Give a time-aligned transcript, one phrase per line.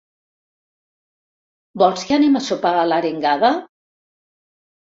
[1.83, 3.55] ¿Vols que anem a sopar a l'Arengada?